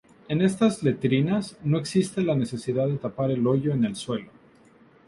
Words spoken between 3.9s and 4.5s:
suelo.